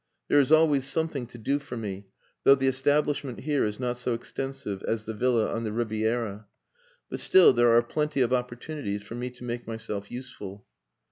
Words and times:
There 0.29 0.39
is 0.39 0.51
always 0.51 0.87
something 0.87 1.27
to 1.27 1.37
do 1.37 1.59
for 1.59 1.77
me, 1.77 2.07
though 2.43 2.55
the 2.55 2.65
establishment 2.65 3.41
here 3.41 3.63
is 3.65 3.79
not 3.79 3.97
so 3.97 4.15
extensive 4.15 4.81
as 4.81 5.05
the 5.05 5.13
villa 5.13 5.53
on 5.53 5.63
the 5.63 5.71
Riviera. 5.71 6.47
But 7.11 7.19
still 7.19 7.53
there 7.53 7.69
are 7.77 7.83
plenty 7.83 8.21
of 8.21 8.33
opportunities 8.33 9.03
for 9.03 9.13
me 9.13 9.29
to 9.29 9.43
make 9.43 9.67
myself 9.67 10.09
useful." 10.09 10.65